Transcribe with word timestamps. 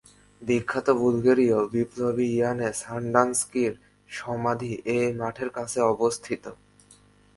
বিখ্যাত 0.41 0.87
বুলগেরীয় 1.01 1.59
বিপ্লবী 1.73 2.27
ইয়ানে 2.35 2.69
সানডানস্কির 2.81 3.73
সমাধি 4.09 4.71
এই 4.95 5.07
মঠের 5.19 5.49
কাছেই 5.57 5.85
অবস্থিত। 5.93 6.43